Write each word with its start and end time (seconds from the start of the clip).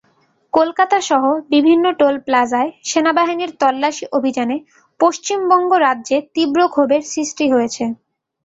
কলকাতাসহ 0.53 1.23
বিভিন্ন 1.49 1.85
টোল 1.99 2.15
প্লাজায় 2.19 2.69
সেনাবাহিনীর 2.83 3.51
তল্লাশি 3.61 4.05
অভিযানে 4.11 4.57
পশ্চিমবঙ্গ 4.99 5.71
রাজ্যে 5.85 6.17
তীব্র 6.33 6.59
ক্ষোভের 6.67 7.01
সৃষ্টি 7.11 7.45
হয়েছে। 7.53 7.83